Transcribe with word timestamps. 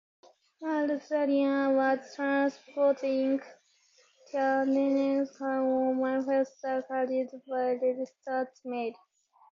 "Mauretania" 0.63 1.75
was 1.77 2.15
transporting 2.15 3.39
"Titanic"s 4.31 5.37
cargo 5.37 5.93
manifest 5.93 6.59
carried 6.59 7.29
by 7.47 7.73
registered 7.75 8.47
mail. 8.65 8.93